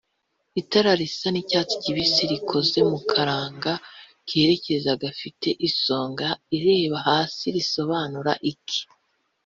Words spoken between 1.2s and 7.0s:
nicyatsi kibisi rikoze mu akaranga cyerekeza gafite isonga ireba